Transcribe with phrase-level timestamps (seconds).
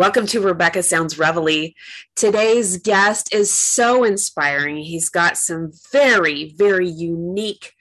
[0.00, 1.74] Welcome to Rebecca Sounds Reveille.
[2.16, 4.78] Today's guest is so inspiring.
[4.78, 7.74] He's got some very, very unique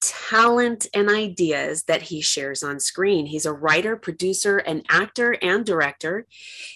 [0.00, 3.26] talent and ideas that he shares on screen.
[3.26, 6.28] He's a writer, producer, an actor, and director.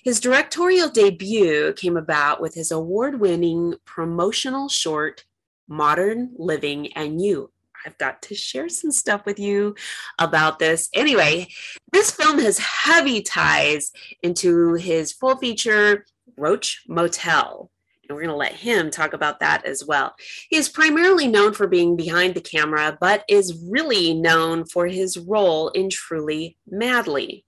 [0.02, 5.24] His directorial debut came about with his award winning promotional short,
[5.68, 7.52] Modern Living and You.
[7.84, 9.74] I've got to share some stuff with you
[10.18, 10.88] about this.
[10.94, 11.48] Anyway,
[11.92, 16.04] this film has heavy ties into his full feature,
[16.36, 17.70] Roach Motel.
[18.08, 20.14] And we're going to let him talk about that as well.
[20.50, 25.18] He is primarily known for being behind the camera, but is really known for his
[25.18, 27.44] role in Truly Madly.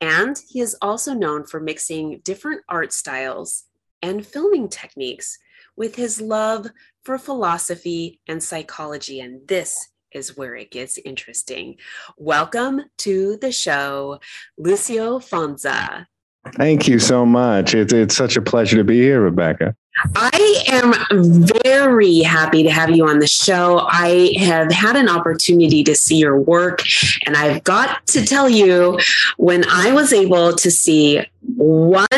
[0.00, 3.64] And he is also known for mixing different art styles
[4.02, 5.38] and filming techniques
[5.76, 6.68] with his love
[7.04, 9.20] for philosophy and psychology.
[9.20, 11.76] And this is where it gets interesting.
[12.16, 14.20] Welcome to the show,
[14.58, 16.06] Lucio Fonza.
[16.56, 17.74] Thank you so much.
[17.74, 19.76] It's, it's such a pleasure to be here, Rebecca.
[20.16, 20.94] I am
[21.62, 23.86] very happy to have you on the show.
[23.90, 26.82] I have had an opportunity to see your work,
[27.26, 28.98] and I've got to tell you,
[29.36, 32.08] when I was able to see one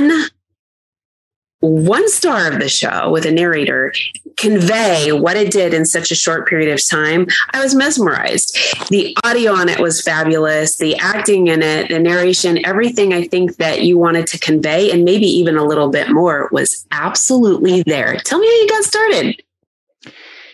[1.62, 3.94] one star of the show with a narrator
[4.36, 8.56] convey what it did in such a short period of time, I was mesmerized.
[8.88, 13.56] The audio on it was fabulous, the acting in it, the narration, everything I think
[13.56, 18.16] that you wanted to convey, and maybe even a little bit more, was absolutely there.
[18.24, 19.42] Tell me how you got started.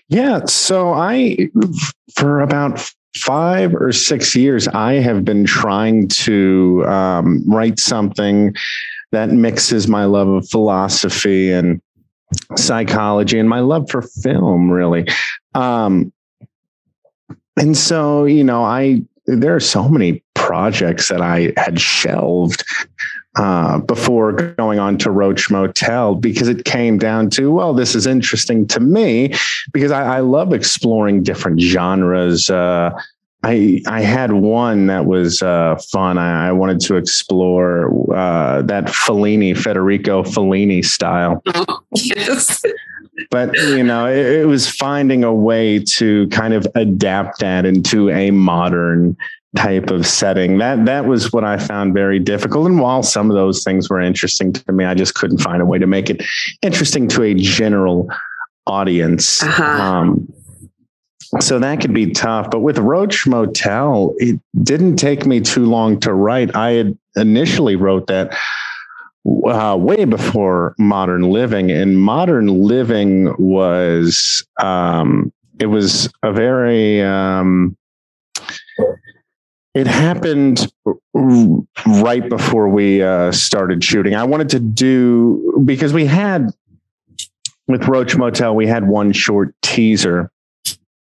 [0.08, 1.50] Yeah, so I,
[2.14, 8.54] for about five or six years, I have been trying to um, write something
[9.12, 11.80] that mixes my love of philosophy and
[12.56, 15.06] psychology and my love for film, really.
[15.54, 16.12] Um,
[17.56, 22.64] and so, you know, I there are so many projects that I had shelved
[23.36, 28.06] uh, before going on to Roach Motel because it came down to, well, this is
[28.06, 29.34] interesting to me
[29.72, 32.48] because I, I love exploring different genres.
[32.48, 32.90] Uh,
[33.44, 36.18] I I had one that was uh, fun.
[36.18, 41.40] I, I, wanted to explore uh, that Fellini, Federico Fellini style.
[41.54, 42.62] Oh, yes.
[43.30, 48.10] But you know, it, it, was finding a way to kind of adapt that into
[48.10, 49.16] a modern
[49.56, 50.58] type of setting.
[50.58, 52.66] That that was what I found very difficult.
[52.66, 55.66] And while some of those things were interesting to me, I just couldn't find a
[55.66, 56.24] way to make it
[56.62, 58.08] interesting to a general
[58.66, 59.42] audience.
[59.42, 59.64] Uh-huh.
[59.64, 60.32] Um,
[61.40, 62.50] so that could be tough.
[62.50, 66.54] But with Roach Motel, it didn't take me too long to write.
[66.56, 68.36] I had initially wrote that
[69.46, 77.76] uh, way before Modern Living, and Modern Living was um, it was a very um,
[79.74, 80.72] it happened
[81.14, 84.14] right before we uh, started shooting.
[84.14, 86.50] I wanted to do because we had
[87.66, 90.30] with Roach Motel, we had one short teaser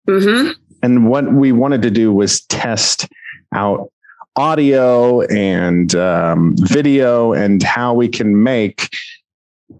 [0.09, 0.53] Mm-hmm.
[0.82, 3.09] And what we wanted to do was test
[3.54, 3.91] out
[4.37, 8.94] audio and um, video and how we can make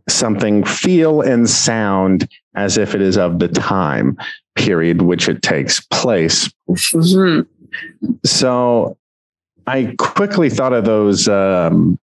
[0.08, 4.16] something feel and sound as if it is of the time
[4.54, 6.50] period which it takes place.
[6.68, 8.12] Mm-hmm.
[8.24, 8.96] So
[9.66, 11.98] I quickly thought of those um,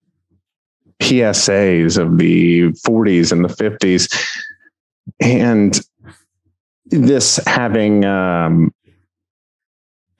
[1.00, 4.12] PSAs of the 40s and the 50s.
[5.20, 5.80] And
[6.86, 8.72] this having um,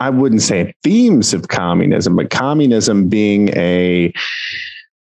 [0.01, 4.13] I wouldn't say themes of communism, but communism being a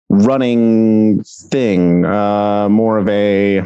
[0.10, 3.64] running thing, uh, more of a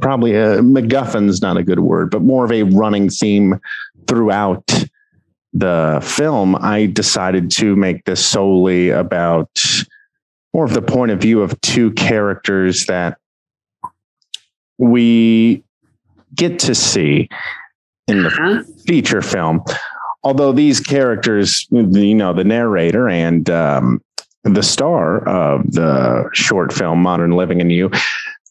[0.00, 3.60] probably a MacGuffin's not a good word, but more of a running theme
[4.06, 4.64] throughout
[5.52, 6.56] the film.
[6.56, 9.50] I decided to make this solely about
[10.54, 13.18] more of the point of view of two characters that
[14.78, 15.62] we
[16.34, 17.28] get to see
[18.08, 18.62] in the uh-huh.
[18.86, 19.62] feature film.
[20.22, 24.02] Although these characters, you know, the narrator and um,
[24.42, 27.90] the star of the short film Modern Living and You,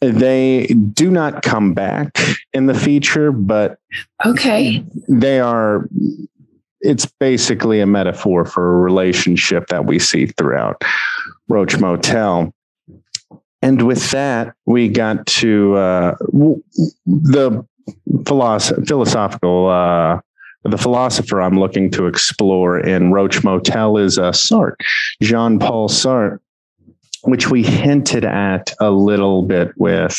[0.02, 2.18] they do not come back
[2.54, 3.80] in the feature, but
[4.26, 5.88] okay, they are.
[6.82, 10.84] It's basically a metaphor for a relationship that we see throughout
[11.50, 12.54] Roach Motel.
[13.66, 16.16] And with that, we got to uh,
[17.08, 17.66] the
[18.24, 20.20] philosoph- philosophical uh,
[20.66, 24.76] the philosopher I'm looking to explore in Roach Motel is uh, Sartre,
[25.20, 26.40] Jean Paul Sartre,
[27.24, 30.16] which we hinted at a little bit with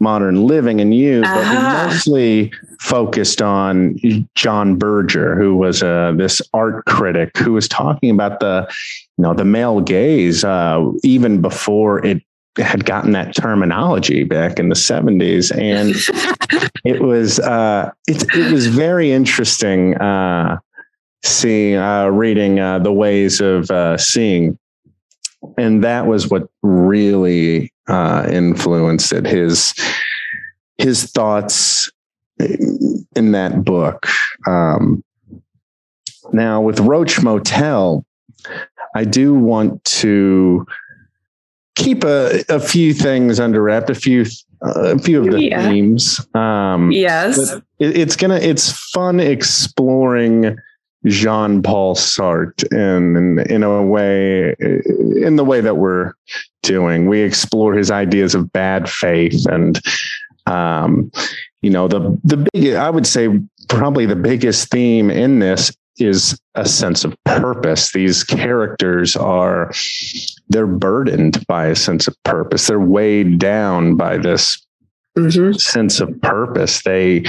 [0.00, 1.34] modern living and you, uh-huh.
[1.34, 1.86] but we uh-huh.
[1.88, 3.98] mostly focused on
[4.36, 8.66] John Berger, who was uh, this art critic who was talking about the,
[9.18, 12.22] you know, the male gaze uh, even before it
[12.66, 15.94] had gotten that terminology back in the 70s and
[16.84, 20.58] it was uh, it, it was very interesting uh,
[21.24, 24.58] seeing uh, reading uh, the ways of uh, seeing.
[25.56, 29.74] And that was what really uh, influenced it his
[30.78, 31.90] his thoughts
[32.38, 34.06] in that book.
[34.46, 35.02] Um,
[36.32, 38.04] now with roach motel
[38.94, 40.66] i do want to
[41.78, 44.26] keep a, a few things under wrap, a few
[44.60, 45.68] uh, a few of the yeah.
[45.68, 46.26] themes.
[46.34, 47.38] Um, yes,
[47.78, 50.58] it, it's gonna it's fun exploring
[51.06, 56.12] Jean Paul Sartre in, in in a way in the way that we're
[56.62, 57.06] doing.
[57.06, 59.80] We explore his ideas of bad faith and
[60.46, 61.10] um,
[61.62, 63.28] you know the the big I would say
[63.68, 67.92] probably the biggest theme in this is a sense of purpose.
[67.92, 69.70] These characters are
[70.48, 72.66] they're burdened by a sense of purpose.
[72.66, 74.64] They're weighed down by this
[75.16, 75.52] mm-hmm.
[75.52, 76.82] sense of purpose.
[76.82, 77.24] They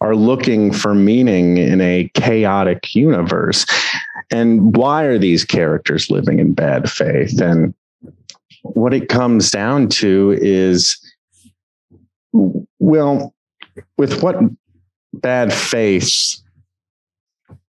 [0.00, 3.66] are looking for meaning in a chaotic universe.
[4.30, 7.40] And why are these characters living in bad faith?
[7.40, 7.74] And
[8.62, 10.98] what it comes down to is
[12.78, 13.34] well,
[13.96, 14.36] with what
[15.12, 16.40] bad faith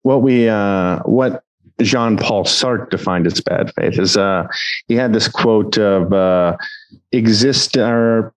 [0.02, 1.44] what we uh, what
[1.80, 4.46] Jean Paul Sartre defined as bad faith is uh,
[4.88, 6.56] he had this quote of uh,
[7.12, 8.32] exist or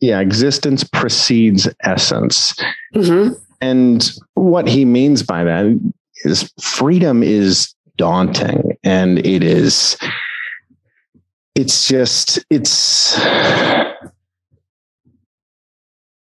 [0.00, 2.54] yeah existence precedes essence,
[2.94, 3.34] mm-hmm.
[3.60, 5.92] and what he means by that
[6.24, 9.96] is freedom is daunting and it is
[11.54, 13.18] it's just it's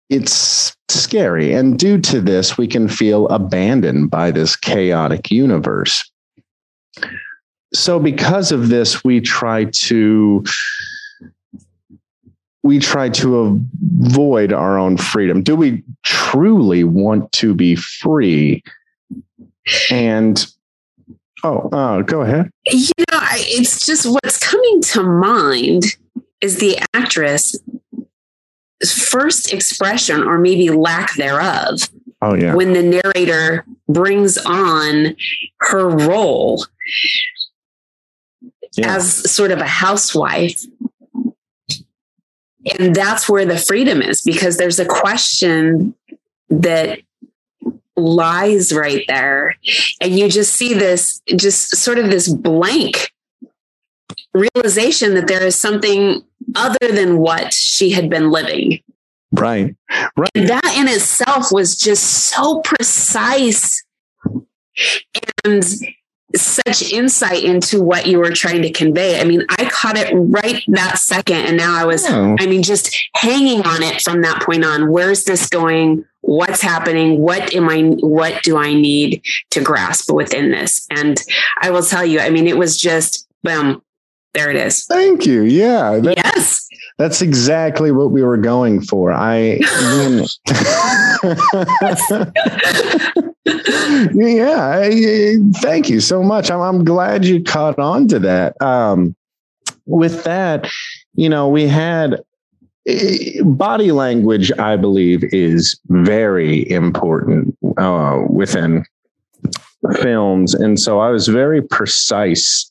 [0.09, 1.53] it's scary.
[1.53, 6.09] And due to this, we can feel abandoned by this chaotic universe.
[7.73, 10.43] So, because of this, we try to
[12.63, 13.61] we try to
[14.01, 15.43] avoid our own freedom.
[15.43, 18.63] Do we truly want to be free?
[19.91, 20.45] And
[21.43, 22.49] oh, uh, go ahead.
[22.65, 25.95] You know, it's just what's coming to mind
[26.41, 27.55] is the actress
[28.93, 31.89] first expression or maybe lack thereof.
[32.21, 32.55] Oh, yeah.
[32.55, 35.15] When the narrator brings on
[35.59, 36.65] her role
[38.77, 38.95] yeah.
[38.95, 40.63] as sort of a housewife.
[42.79, 45.93] And that's where the freedom is because there's a question
[46.49, 46.99] that
[47.95, 49.55] lies right there.
[50.01, 53.11] And you just see this, just sort of this blank
[54.33, 56.23] realization that there is something
[56.53, 58.81] other than what she had been living.
[59.31, 59.75] Right.
[60.15, 60.29] Right.
[60.35, 63.83] And that in itself was just so precise
[65.43, 65.63] and
[66.35, 69.19] such insight into what you were trying to convey.
[69.19, 71.37] I mean, I caught it right that second.
[71.37, 72.35] And now I was, oh.
[72.39, 74.91] I mean, just hanging on it from that point on.
[74.91, 76.05] Where's this going?
[76.21, 77.19] What's happening?
[77.19, 80.87] What am I, what do I need to grasp within this?
[80.89, 81.21] And
[81.61, 83.81] I will tell you, I mean, it was just, boom,
[84.35, 84.85] there it is.
[84.85, 85.43] Thank you.
[85.43, 85.99] Yeah.
[85.99, 86.67] That, yes.
[86.97, 89.11] That's exactly what we were going for.
[89.11, 89.59] I
[94.13, 96.51] yeah, I, thank you so much.
[96.51, 98.61] I'm, I'm glad you caught on to that.
[98.61, 99.15] Um,
[99.85, 100.69] with that,
[101.15, 102.21] you know, we had
[102.87, 108.85] eh, body language, I believe, is very important uh, within
[110.01, 110.53] films.
[110.53, 112.69] And so I was very precise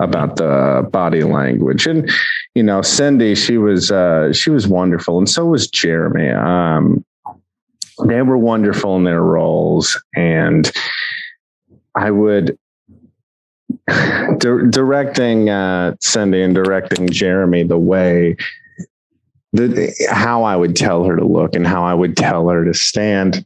[0.00, 1.86] about the body language.
[1.86, 2.10] And
[2.54, 6.30] you know, Cindy, she was uh, she was wonderful, and so was Jeremy.
[6.30, 7.04] Um,
[8.06, 10.70] they were wonderful in their roles, and
[11.94, 12.58] I would
[13.86, 18.36] di- directing uh, Cindy and directing Jeremy the way
[19.52, 22.74] the how I would tell her to look and how I would tell her to
[22.74, 23.44] stand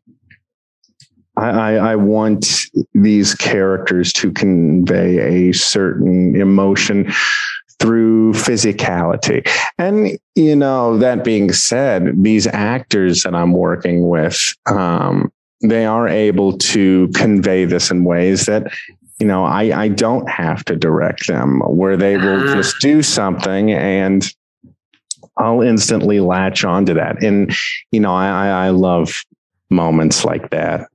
[1.36, 2.46] I, I, I, want
[2.94, 7.12] these characters to convey a certain emotion
[7.80, 9.46] through physicality.
[9.78, 16.08] And, you know, that being said, these actors that I'm working with, um, they are
[16.08, 18.72] able to convey this in ways that,
[19.18, 22.54] you know, I, I don't have to direct them, where they will ah.
[22.54, 24.26] just do something and
[25.36, 27.22] I'll instantly latch onto that.
[27.22, 27.54] And,
[27.90, 29.24] you know, I, I love
[29.74, 30.88] moments like that.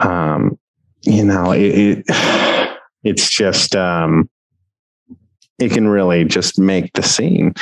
[0.00, 0.58] Um,
[1.02, 4.28] you know, it, it it's just um,
[5.58, 7.54] it can really just make the scene.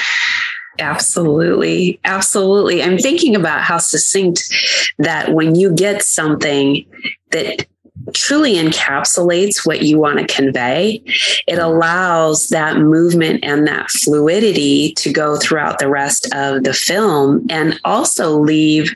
[0.78, 2.00] Absolutely.
[2.04, 2.82] Absolutely.
[2.82, 4.42] I'm thinking about how succinct
[4.98, 6.86] that when you get something
[7.30, 7.66] that
[8.14, 11.02] truly encapsulates what you want to convey,
[11.46, 17.46] it allows that movement and that fluidity to go throughout the rest of the film
[17.50, 18.92] and also leave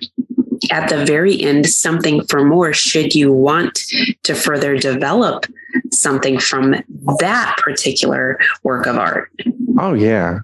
[0.70, 3.80] at the very end something for more should you want
[4.22, 5.46] to further develop
[5.92, 6.74] something from
[7.18, 9.30] that particular work of art.
[9.78, 10.40] Oh, yeah.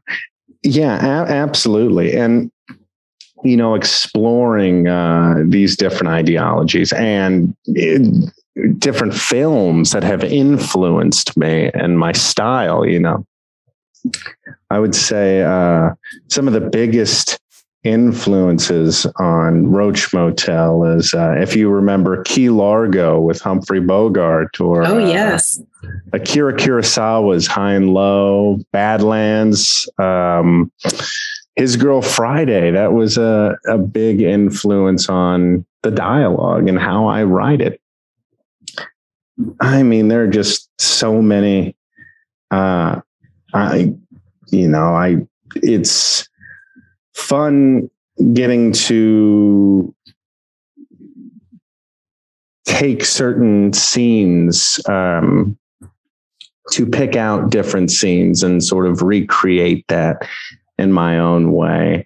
[0.62, 2.16] Yeah, a- absolutely.
[2.16, 2.50] And,
[3.44, 8.30] you know, exploring uh, these different ideologies and it,
[8.78, 13.26] different films that have influenced me and my style, you know.
[14.70, 15.90] I would say uh,
[16.28, 17.38] some of the biggest
[17.84, 24.86] influences on Roach Motel is uh, if you remember Key Largo with Humphrey Bogart or
[24.86, 25.60] oh yes.
[25.82, 30.70] Uh, Akira Kurosawa's High and Low Badlands um,
[31.56, 37.24] His Girl Friday that was a, a big influence on the dialogue and how I
[37.24, 37.80] write it.
[39.60, 41.74] I mean there are just so many
[42.52, 43.00] uh,
[43.52, 43.92] I
[44.50, 46.28] you know I it's
[47.22, 47.88] fun
[48.34, 49.94] getting to
[52.64, 55.58] take certain scenes um,
[56.70, 60.28] to pick out different scenes and sort of recreate that
[60.78, 62.04] in my own way.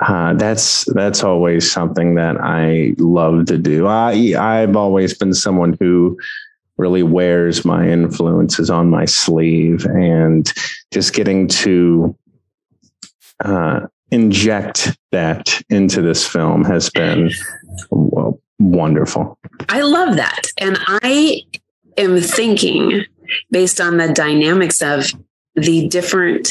[0.00, 3.86] Uh, that's that's always something that I love to do.
[3.86, 6.18] I I've always been someone who
[6.76, 10.52] really wears my influences on my sleeve, and
[10.92, 12.16] just getting to
[13.44, 13.80] uh,
[14.14, 17.30] inject that into this film has been
[18.60, 19.36] wonderful.
[19.68, 20.42] I love that.
[20.58, 21.42] And I
[21.98, 23.04] am thinking,
[23.50, 25.10] based on the dynamics of
[25.56, 26.48] the different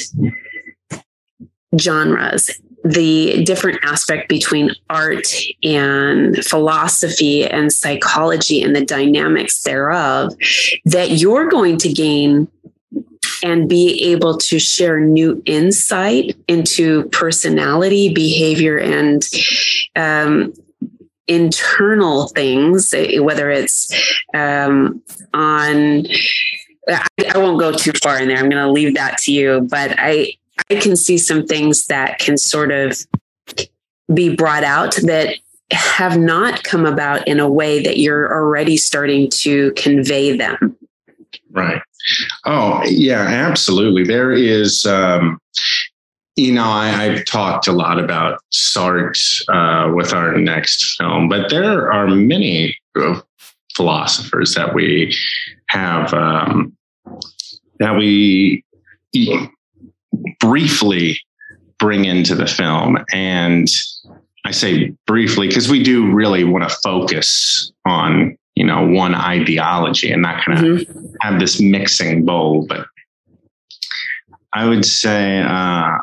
[1.80, 2.52] genres,
[2.84, 5.26] the different aspect between art
[5.64, 10.34] and philosophy and psychology and the dynamics thereof,
[10.84, 12.50] that you're going to gain
[13.44, 19.28] and be able to share new insight into personality, behavior, and
[19.96, 20.54] um,
[21.28, 23.94] internal things, eh, whether it's
[24.34, 26.08] um, on.
[26.88, 28.38] I, I won't go too far in there.
[28.38, 30.34] I'm going to leave that to you, but I
[30.70, 32.98] I can see some things that can sort of
[34.14, 35.36] be brought out that
[35.72, 40.78] have not come about in a way that you're already starting to convey them.
[41.52, 41.82] Right.
[42.46, 44.04] Oh, yeah, absolutely.
[44.04, 45.40] There is, um,
[46.36, 49.14] you know, I, have talked a lot about Sartre
[49.50, 52.76] uh, with our next film, but there are many
[53.76, 55.16] philosophers that we
[55.70, 56.76] have um,
[57.80, 58.64] that we
[60.40, 61.20] briefly
[61.80, 62.98] bring into the film.
[63.12, 63.68] And
[64.46, 70.12] I say briefly because we do really want to focus on you know one ideology
[70.12, 71.06] and not kind of mm-hmm.
[71.22, 72.86] have this mixing bowl but
[74.54, 75.98] i would say uh,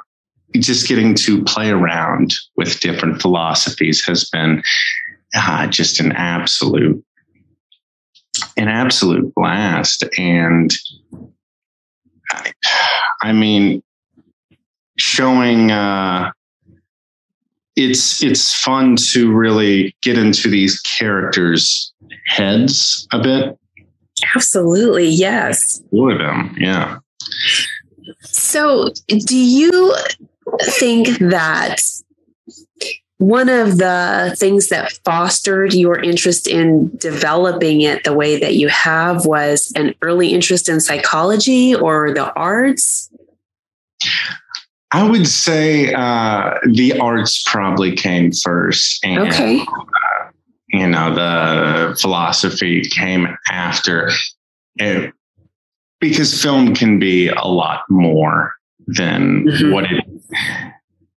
[0.57, 4.62] just getting to play around with different philosophies has been
[5.35, 7.04] uh, just an absolute
[8.57, 10.73] an absolute blast and
[12.33, 12.52] I,
[13.23, 13.83] I mean
[14.99, 16.30] showing uh,
[17.76, 21.92] it's it's fun to really get into these characters'
[22.26, 23.58] heads a bit.
[24.34, 25.80] Absolutely, yes.
[25.80, 26.98] Explore them, yeah.
[28.22, 29.94] So, do you
[30.62, 31.80] think that
[33.18, 38.68] one of the things that fostered your interest in developing it the way that you
[38.68, 43.10] have was an early interest in psychology or the arts?
[44.92, 49.04] I would say uh, the arts probably came first.
[49.04, 49.61] And, okay.
[49.61, 50.30] Uh,
[50.68, 54.11] you know, the philosophy came after
[54.76, 55.12] it,
[56.00, 58.54] because film can be a lot more
[58.87, 59.73] than mm-hmm.
[59.73, 60.04] what it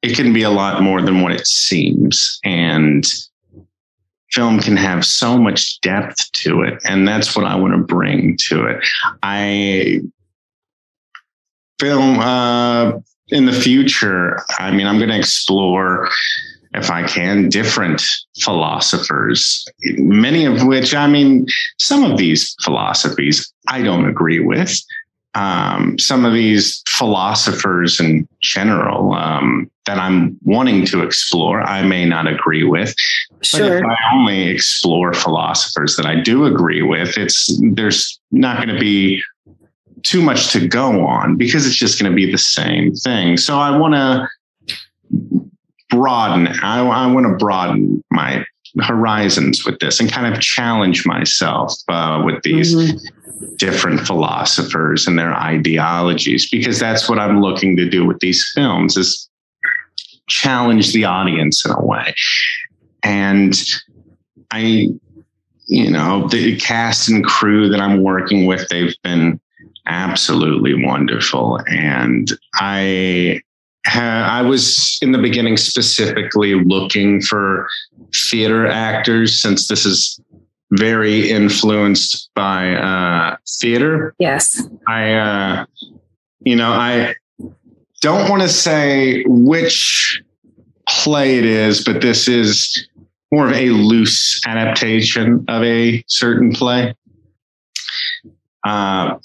[0.02, 3.06] it can be a lot more than what it seems and
[4.32, 8.36] film can have so much depth to it and that's what i want to bring
[8.38, 8.84] to it
[9.24, 10.02] i
[11.80, 12.92] film uh,
[13.32, 16.10] in the future, I mean, I'm going to explore,
[16.74, 18.04] if I can, different
[18.40, 19.66] philosophers,
[19.98, 21.48] many of which, I mean,
[21.80, 24.78] some of these philosophies I don't agree with.
[25.34, 32.06] Um, some of these philosophers in general um, that I'm wanting to explore, I may
[32.06, 32.94] not agree with.
[33.42, 33.62] Sure.
[33.62, 38.76] But if I only explore philosophers that I do agree with, it's there's not going
[38.76, 39.24] to be
[40.04, 43.38] too much to go on because it's just going to be the same thing.
[43.38, 44.28] So I want to
[45.90, 46.48] broaden.
[46.64, 48.46] I, I want to broaden my
[48.80, 53.56] horizons with this and kind of challenge myself uh, with these mm-hmm.
[53.56, 58.96] different philosophers and their ideologies because that's what I'm looking to do with these films
[58.96, 59.30] is
[60.28, 62.16] challenge the audience in a way.
[63.04, 63.54] And
[64.52, 64.88] I,
[65.66, 69.42] you know, the cast and crew that I'm working with, they've been
[69.88, 71.60] absolutely wonderful.
[71.68, 73.42] And I
[73.86, 77.68] I was in the beginning specifically looking for
[78.30, 80.20] theater actors since this is
[80.72, 84.16] very influenced by uh, theater.
[84.20, 84.68] Yes.
[84.88, 85.66] I, uh,
[86.42, 87.16] you know, I
[88.02, 90.22] don't want to say which
[90.88, 92.88] play it is, but this is
[93.32, 96.94] more of a loose adaptation of a certain play.
[98.66, 99.16] Uh,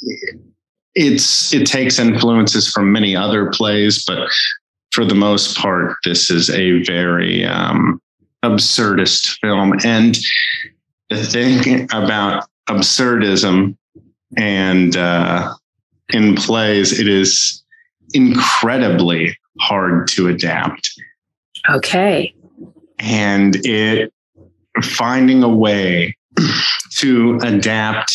[0.95, 4.28] it's it takes influences from many other plays, but
[4.90, 8.00] for the most part, this is a very um,
[8.43, 9.75] absurdist film.
[9.85, 10.16] And
[11.11, 13.76] the thing about absurdism
[14.37, 15.55] and uh,
[16.11, 17.62] in plays, it is
[18.14, 20.90] incredibly hard to adapt.
[21.69, 22.35] Okay.
[22.99, 24.12] And it
[24.83, 26.16] finding a way
[26.99, 28.12] to adapt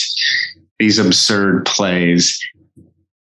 [0.81, 2.39] these absurd plays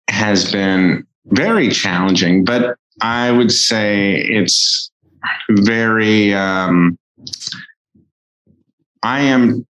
[0.10, 4.92] has been very challenging, but I would say it's
[5.50, 6.98] very, um,
[9.04, 9.66] I am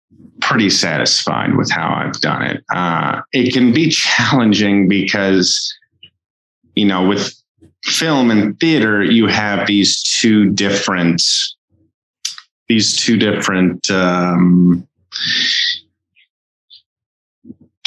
[0.43, 2.63] pretty satisfied with how I've done it.
[2.71, 5.75] Uh, it can be challenging because,
[6.75, 7.33] you know, with
[7.85, 11.23] film and theater, you have these two different,
[12.69, 14.87] these two different, um,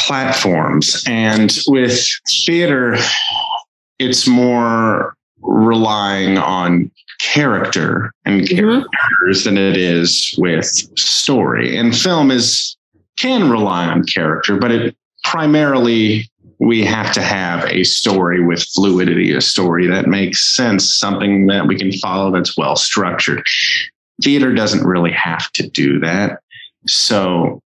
[0.06, 1.04] platforms.
[1.08, 2.06] And with
[2.46, 2.98] theater,
[4.00, 8.56] it's more relying on character and mm-hmm.
[8.56, 9.56] characters mm-hmm.
[9.56, 11.78] than it is with story.
[11.78, 12.78] And film is
[13.18, 19.34] can rely on character, but it primarily we have to have a story with fluidity,
[19.34, 23.46] a story that makes sense, something that we can follow that's well structured.
[24.22, 26.40] Theater doesn't really have to do that.
[26.88, 27.62] So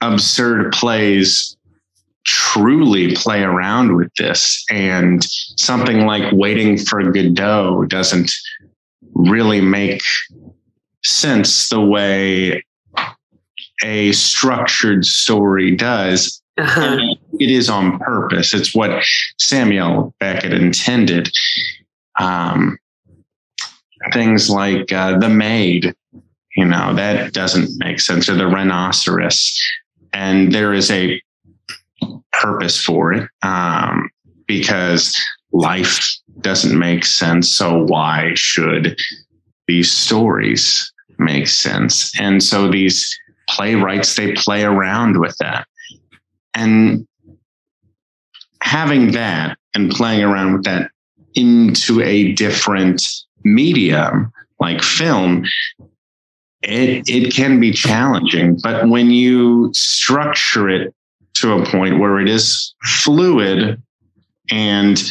[0.00, 1.56] absurd plays
[2.24, 4.64] truly play around with this.
[4.70, 5.22] And
[5.56, 8.30] something like Waiting for Godot doesn't
[9.14, 10.02] really make
[11.04, 12.64] sense the way
[13.82, 16.42] a structured story does.
[16.58, 16.98] Uh-huh.
[17.38, 18.52] It is on purpose.
[18.52, 19.02] It's what
[19.38, 21.30] Samuel Beckett intended.
[22.18, 22.78] Um,
[24.12, 25.94] things like uh, The Maid,
[26.54, 29.58] you know, that doesn't make sense, or The Rhinoceros
[30.12, 31.20] and there is a
[32.32, 34.10] purpose for it um,
[34.46, 35.16] because
[35.52, 36.08] life
[36.40, 37.50] doesn't make sense.
[37.50, 38.98] So why should
[39.66, 42.18] these stories make sense?
[42.18, 43.16] And so these
[43.48, 45.66] playwrights they play around with that,
[46.54, 47.06] and
[48.62, 50.90] having that and playing around with that
[51.34, 53.06] into a different
[53.44, 55.44] medium like film
[56.62, 60.94] it it can be challenging but when you structure it
[61.34, 63.80] to a point where it is fluid
[64.50, 65.02] and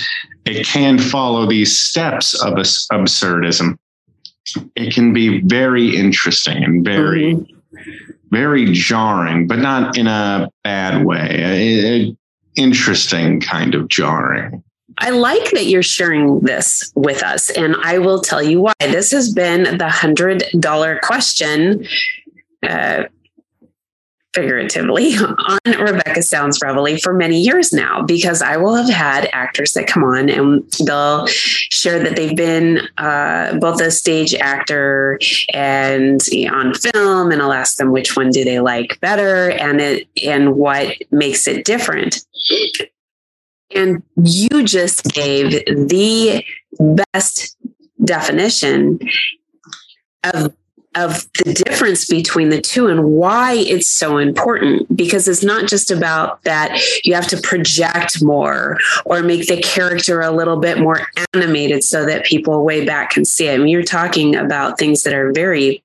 [0.46, 3.78] it can follow these steps of absurdism
[4.76, 8.12] it can be very interesting and very mm-hmm.
[8.32, 12.16] very jarring but not in a bad way a, a
[12.56, 14.64] interesting kind of jarring
[15.00, 18.74] I like that you're sharing this with us, and I will tell you why.
[18.82, 21.88] This has been the hundred dollar question,
[22.64, 23.06] uh,
[24.34, 29.72] figuratively, on Rebecca Sounds Reveille for many years now, because I will have had actors
[29.74, 35.18] that come on and they'll share that they've been uh, both a stage actor
[35.54, 36.20] and
[36.52, 40.56] on film, and I'll ask them which one do they like better, and it and
[40.56, 42.26] what makes it different.
[43.76, 46.44] And you just gave the
[47.14, 47.58] best
[48.04, 49.00] definition
[50.24, 50.54] of
[50.96, 55.92] of the difference between the two and why it's so important because it's not just
[55.92, 61.06] about that you have to project more or make the character a little bit more
[61.34, 63.54] animated so that people way back can see it.
[63.54, 65.84] I mean, you're talking about things that are very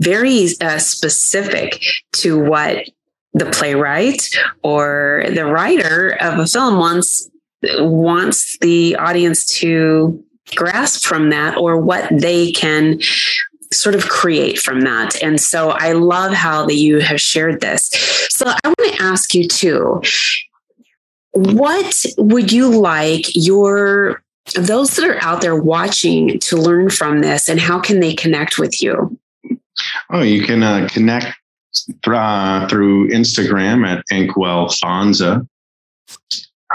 [0.00, 1.82] very uh, specific
[2.12, 2.88] to what
[3.36, 7.30] the playwright or the writer of a film wants
[7.78, 10.22] wants the audience to
[10.54, 12.98] grasp from that or what they can
[13.72, 15.22] sort of create from that.
[15.22, 17.90] And so I love how that you have shared this.
[18.30, 20.00] So I want to ask you too,
[21.32, 24.22] what would you like your
[24.54, 28.58] those that are out there watching to learn from this and how can they connect
[28.58, 29.18] with you?
[30.10, 31.36] Oh, you can uh, connect
[32.06, 35.46] uh, through Instagram at Inkwell Fonza.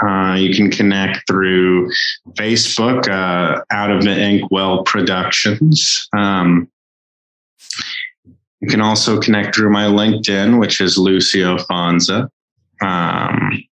[0.02, 1.90] Uh, you can connect through
[2.32, 6.08] Facebook, uh, out of the Inkwell Productions.
[6.16, 6.68] Um,
[8.60, 12.28] you can also connect through my LinkedIn, which is Lucio Fonza.
[12.80, 13.64] Um,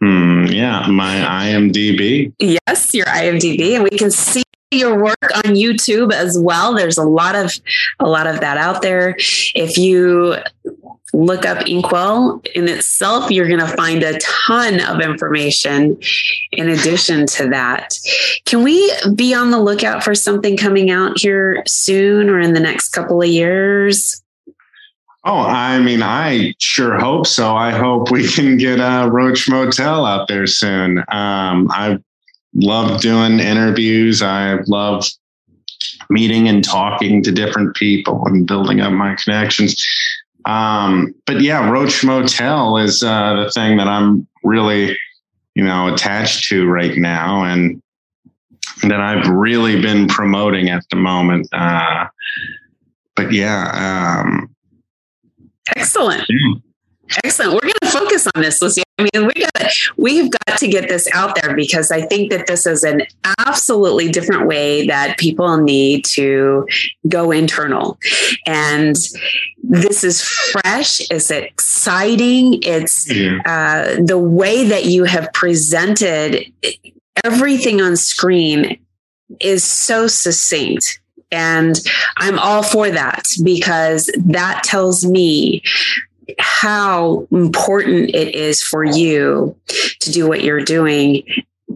[0.00, 2.32] hmm, yeah, my IMDb.
[2.38, 6.74] Yes, your IMDb, and we can see your work on YouTube as well.
[6.74, 7.52] There's a lot of
[8.00, 9.16] a lot of that out there.
[9.18, 10.36] If you
[11.14, 15.98] look up Inkwell in itself, you're going to find a ton of information
[16.52, 17.98] in addition to that.
[18.44, 22.60] Can we be on the lookout for something coming out here soon or in the
[22.60, 24.22] next couple of years?
[25.24, 27.54] Oh, I mean, I sure hope so.
[27.54, 30.98] I hope we can get a Roach Motel out there soon.
[31.08, 31.98] Um, I
[32.54, 34.22] love doing interviews.
[34.22, 35.04] I love
[36.10, 39.84] meeting and talking to different people and building up my connections.
[40.44, 44.96] Um, but yeah, Roach Motel is uh, the thing that I'm really,
[45.54, 47.82] you know, attached to right now, and
[48.82, 51.48] that I've really been promoting at the moment.
[51.52, 52.06] Uh,
[53.16, 54.54] but yeah, um,
[55.76, 56.24] excellent.
[56.28, 56.54] Yeah.
[57.24, 57.54] Excellent.
[57.54, 58.82] We're going to focus on this, Lucy.
[58.98, 62.46] I mean, we got we've got to get this out there because I think that
[62.46, 63.02] this is an
[63.38, 66.66] absolutely different way that people need to
[67.06, 67.98] go internal,
[68.46, 68.96] and
[69.62, 71.00] this is fresh.
[71.10, 72.60] It's exciting.
[72.62, 76.44] It's uh, the way that you have presented
[77.24, 78.78] everything on screen
[79.40, 81.78] is so succinct and
[82.16, 85.62] I'm all for that because that tells me
[86.38, 89.56] how important it is for you
[90.00, 91.22] to do what you're doing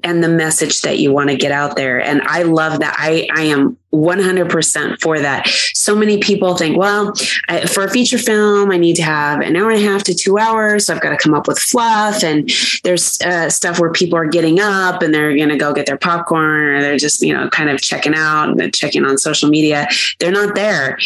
[0.05, 2.01] and the message that you want to get out there.
[2.01, 2.97] And I love that.
[2.99, 5.47] I, I am 100% for that.
[5.75, 7.13] So many people think, well,
[7.49, 10.15] I, for a feature film, I need to have an hour and a half to
[10.15, 10.87] two hours.
[10.87, 12.25] So I've got to come up with fluff.
[12.25, 12.51] And
[12.85, 15.99] there's uh, stuff where people are getting up and they're going to go get their
[15.99, 19.87] popcorn or they're just, you know, kind of checking out and checking on social media.
[20.19, 20.99] They're not there.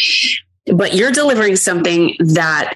[0.73, 2.75] But you're delivering something that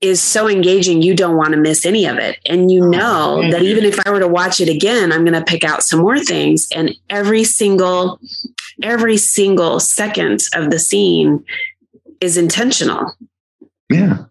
[0.00, 2.38] is so engaging, you don't want to miss any of it.
[2.46, 5.38] And you oh, know that even if I were to watch it again, I'm going
[5.38, 6.68] to pick out some more things.
[6.74, 8.20] And every single,
[8.82, 11.44] every single second of the scene
[12.20, 13.12] is intentional.
[13.90, 14.24] Yeah.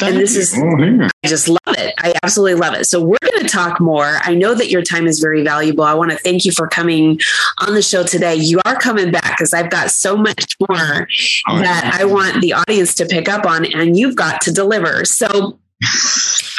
[0.00, 1.94] And this is, oh, I just love it.
[1.98, 2.86] I absolutely love it.
[2.86, 4.18] So, we're going to talk more.
[4.22, 5.84] I know that your time is very valuable.
[5.84, 7.20] I want to thank you for coming
[7.58, 8.34] on the show today.
[8.34, 11.06] You are coming back because I've got so much more
[11.48, 15.04] oh, that I want the audience to pick up on, and you've got to deliver.
[15.04, 15.58] So,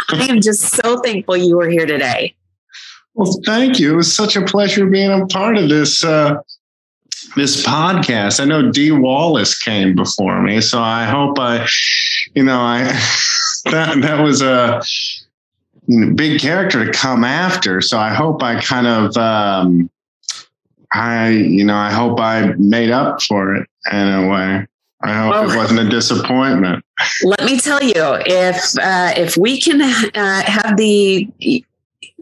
[0.09, 2.35] I am just so thankful you were here today.
[3.15, 3.93] Well, thank you.
[3.93, 6.03] It was such a pleasure being a part of this.
[6.03, 6.35] Uh,
[7.35, 8.39] this podcast.
[8.39, 8.91] I know D.
[8.91, 11.65] Wallace came before me, so I hope I,
[12.35, 12.83] you know, I
[13.65, 14.81] that that was a
[16.15, 17.81] big character to come after.
[17.81, 19.89] So I hope I kind of, um,
[20.91, 24.67] I you know, I hope I made up for it in a way.
[25.05, 26.85] I hope well, it wasn't a disappointment.
[27.25, 27.93] Let me tell you,
[28.25, 31.27] if uh, if we can uh, have the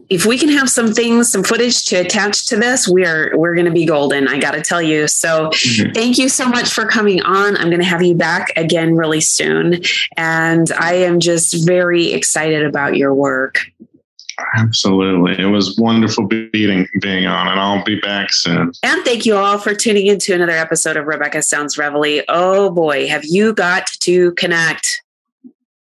[0.08, 3.66] if we can have some things, some footage to attach to this, we're we're going
[3.66, 4.28] to be golden.
[4.28, 5.08] I got to tell you.
[5.08, 5.92] So, mm-hmm.
[5.92, 7.56] thank you so much for coming on.
[7.56, 9.82] I'm going to have you back again really soon,
[10.16, 13.60] and I am just very excited about your work.
[14.56, 15.42] Absolutely.
[15.42, 18.72] It was wonderful being being on, and I'll be back soon.
[18.82, 22.22] And thank you all for tuning into another episode of Rebecca Sounds Reveille.
[22.28, 25.01] Oh boy, have you got to connect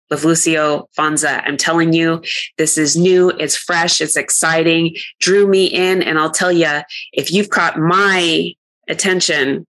[0.09, 1.41] with Lucio Fonza.
[1.45, 2.21] I'm telling you,
[2.57, 6.01] this is new, it's fresh, it's exciting, drew me in.
[6.01, 6.81] And I'll tell you,
[7.13, 8.53] if you've caught my
[8.87, 9.65] attention,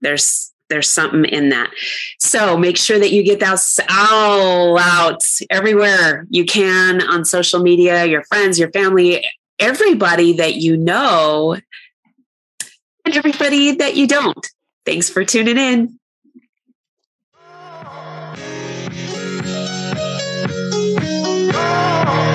[0.00, 1.70] there's there's something in that.
[2.18, 3.60] So make sure that you get that
[3.90, 9.24] all out everywhere you can on social media, your friends, your family,
[9.58, 11.58] everybody that you know,
[13.04, 14.46] and everybody that you don't.
[14.86, 15.98] Thanks for tuning in.
[22.06, 22.33] Oh.